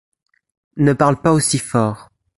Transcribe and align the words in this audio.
Ne 0.77 0.93
parle 0.93 1.21
pas 1.21 1.31
aussi 1.31 1.59
fort. 1.59 2.09